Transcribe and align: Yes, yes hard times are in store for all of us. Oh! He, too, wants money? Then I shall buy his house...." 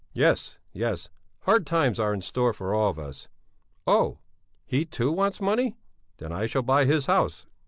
Yes, 0.13 0.57
yes 0.73 1.09
hard 1.41 1.67
times 1.67 1.99
are 1.99 2.11
in 2.11 2.21
store 2.21 2.53
for 2.53 2.73
all 2.73 2.89
of 2.89 2.97
us. 2.97 3.27
Oh! 3.85 4.17
He, 4.65 4.83
too, 4.83 5.11
wants 5.11 5.39
money? 5.39 5.77
Then 6.17 6.31
I 6.31 6.47
shall 6.47 6.63
buy 6.63 6.85
his 6.85 7.05
house...." 7.05 7.45